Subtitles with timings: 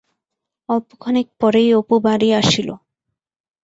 [0.69, 2.69] অল্পখানিক পরেই অপু বাড়ি আসিল।